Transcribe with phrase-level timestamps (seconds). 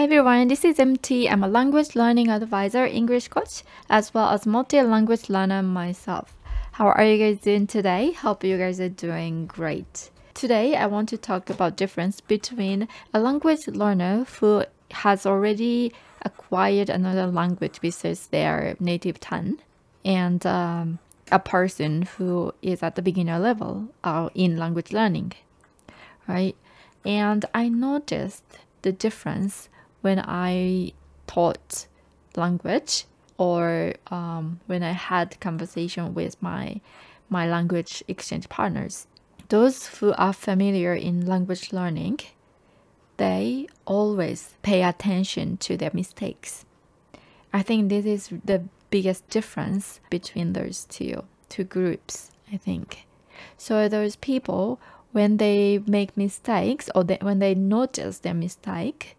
[0.00, 1.28] Hi everyone, this is MT.
[1.28, 6.34] I'm a language learning advisor, English coach, as well as multi-language learner myself.
[6.72, 8.12] How are you guys doing today?
[8.12, 10.10] Hope you guys are doing great.
[10.32, 15.92] Today, I want to talk about difference between a language learner who has already
[16.22, 19.58] acquired another language besides their native tongue
[20.02, 20.98] and um,
[21.30, 25.34] a person who is at the beginner level uh, in language learning,
[26.26, 26.56] right?
[27.04, 28.44] And I noticed
[28.80, 29.68] the difference
[30.02, 30.92] when I
[31.26, 31.86] taught
[32.36, 33.04] language
[33.38, 36.80] or um, when I had conversation with my
[37.28, 39.06] my language exchange partners.
[39.48, 42.20] Those who are familiar in language learning,
[43.16, 46.64] they always pay attention to their mistakes.
[47.52, 53.06] I think this is the biggest difference between those two two groups, I think.
[53.56, 54.80] So those people
[55.12, 59.16] when they make mistakes or they, when they notice their mistake,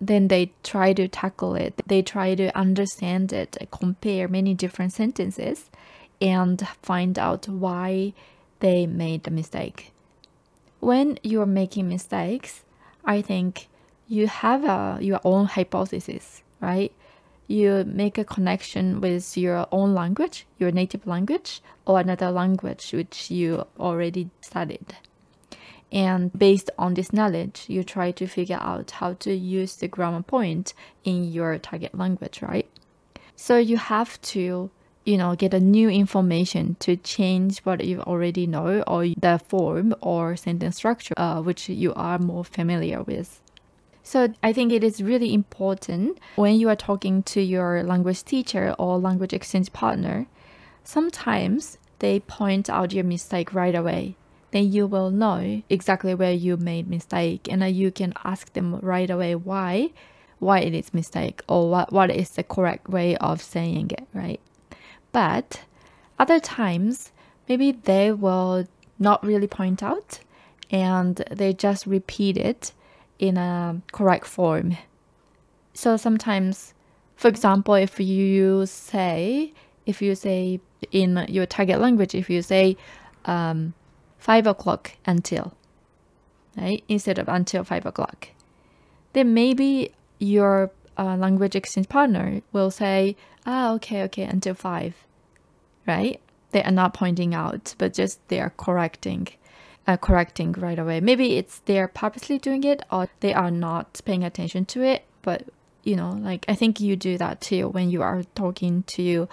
[0.00, 1.74] then they try to tackle it.
[1.86, 5.70] They try to understand it, compare many different sentences,
[6.20, 8.14] and find out why
[8.60, 9.92] they made the mistake.
[10.80, 12.62] When you're making mistakes,
[13.04, 13.68] I think
[14.08, 16.92] you have a, your own hypothesis, right?
[17.46, 23.30] You make a connection with your own language, your native language, or another language which
[23.30, 24.94] you already studied.
[25.92, 30.22] And based on this knowledge, you try to figure out how to use the grammar
[30.22, 30.72] point
[31.04, 32.68] in your target language, right?
[33.34, 34.70] So you have to,
[35.04, 39.94] you know, get a new information to change what you already know or the form
[40.00, 43.40] or sentence structure uh, which you are more familiar with.
[44.02, 48.74] So I think it is really important when you are talking to your language teacher
[48.78, 50.26] or language exchange partner,
[50.84, 54.16] sometimes they point out your mistake right away
[54.52, 59.10] then you will know exactly where you made mistake and you can ask them right
[59.10, 59.90] away why
[60.38, 64.40] why it is mistake or what, what is the correct way of saying it right?
[65.12, 65.62] But
[66.18, 67.12] other times
[67.48, 68.66] maybe they will
[68.98, 70.20] not really point out
[70.70, 72.72] and they just repeat it
[73.18, 74.76] in a correct form.
[75.74, 76.74] So sometimes
[77.16, 79.52] for example if you say
[79.84, 80.60] if you say
[80.90, 82.76] in your target language if you say
[83.26, 83.74] um,
[84.20, 85.54] 5 o'clock until,
[86.56, 86.84] right?
[86.88, 88.28] Instead of until 5 o'clock.
[89.14, 93.16] Then maybe your uh, language exchange partner will say,
[93.46, 94.94] ah, okay, okay, until 5,
[95.86, 96.20] right?
[96.52, 99.28] They are not pointing out, but just they are correcting,
[99.86, 101.00] uh, correcting right away.
[101.00, 105.48] Maybe it's they're purposely doing it or they are not paying attention to it, but
[105.82, 109.28] you know, like I think you do that too when you are talking to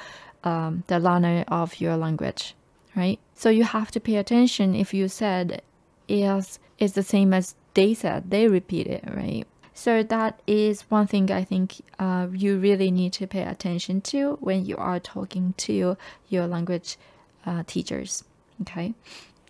[0.45, 2.55] um, the learner of your language
[2.97, 3.19] right?
[3.35, 5.61] So you have to pay attention if you said
[6.09, 9.45] is is the same as they said, they repeat it, right?
[9.73, 14.37] So that is one thing I think uh, you really need to pay attention to
[14.41, 15.95] when you are talking to
[16.29, 16.97] your language
[17.45, 18.23] uh, teachers,
[18.61, 18.95] okay?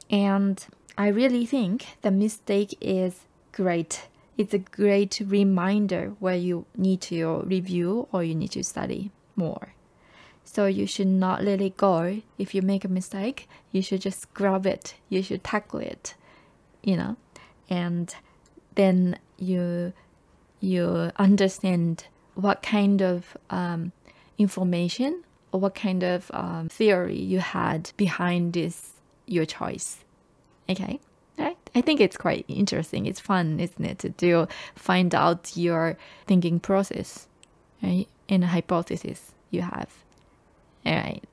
[0.09, 0.65] And
[0.97, 3.21] I really think the mistake is
[3.53, 4.07] great.
[4.37, 9.73] It's a great reminder where you need to review or you need to study more.
[10.47, 12.21] So you should not let it go.
[12.37, 14.95] If you make a mistake, you should just grab it.
[15.09, 16.15] You should tackle it,
[16.81, 17.17] you know,
[17.69, 18.15] and
[18.75, 19.91] then you
[20.61, 23.91] you understand what kind of um,
[24.37, 28.93] information or what kind of um, theory you had behind this
[29.25, 29.99] your choice.
[30.69, 30.99] Okay.
[31.37, 31.57] Right?
[31.75, 33.05] I think it's quite interesting.
[33.05, 37.27] It's fun, isn't it, to do find out your thinking process,
[37.83, 38.07] right?
[38.29, 40.06] And a hypothesis you have.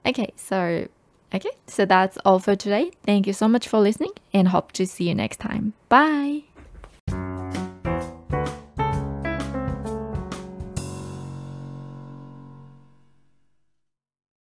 [0.06, 0.32] Okay.
[0.36, 0.88] So,
[1.34, 1.50] okay.
[1.66, 2.90] So that's all for today.
[3.04, 5.74] Thank you so much for listening and hope to see you next time.
[5.88, 6.44] Bye.